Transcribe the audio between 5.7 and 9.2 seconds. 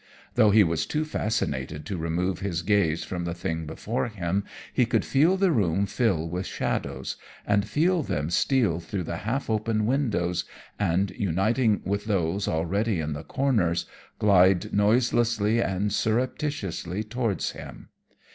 fill with shadows, and feel them steal through the